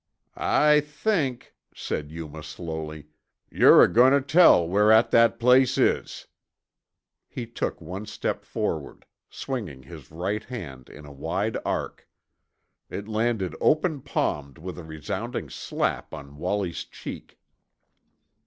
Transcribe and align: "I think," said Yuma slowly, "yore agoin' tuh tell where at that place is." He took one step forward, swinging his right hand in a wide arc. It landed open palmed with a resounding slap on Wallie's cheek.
"I 0.35 0.79
think," 0.79 1.53
said 1.75 2.09
Yuma 2.11 2.41
slowly, 2.41 3.09
"yore 3.51 3.83
agoin' 3.83 4.13
tuh 4.13 4.21
tell 4.25 4.67
where 4.67 4.91
at 4.91 5.11
that 5.11 5.39
place 5.39 5.77
is." 5.77 6.25
He 7.27 7.45
took 7.45 7.79
one 7.79 8.07
step 8.07 8.43
forward, 8.43 9.05
swinging 9.29 9.83
his 9.83 10.09
right 10.09 10.43
hand 10.43 10.89
in 10.89 11.05
a 11.05 11.13
wide 11.13 11.57
arc. 11.63 12.09
It 12.89 13.07
landed 13.07 13.55
open 13.61 14.01
palmed 14.01 14.57
with 14.57 14.79
a 14.79 14.83
resounding 14.83 15.51
slap 15.51 16.15
on 16.15 16.37
Wallie's 16.37 16.83
cheek. 16.83 17.37